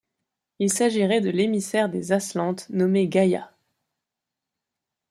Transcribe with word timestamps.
Il 0.57 0.73
s'agirait 0.73 1.21
de 1.21 1.29
l'émissaire 1.29 1.87
des 1.87 2.11
Aslantes, 2.11 2.67
nommée 2.71 3.07
Gaïa. 3.07 3.51